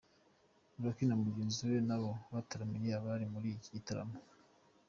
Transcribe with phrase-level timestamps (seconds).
[0.81, 4.15] Lucky na mugenzi we nabo bataramiye abari muri iki gitaramo.